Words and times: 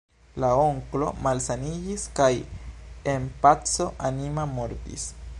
La 0.43 0.47
onklo 0.59 1.09
malsaniĝis 1.25 2.05
kaj 2.19 2.31
en 3.13 3.27
paco 3.43 3.87
anima 4.09 4.47
mortis. 4.55 5.05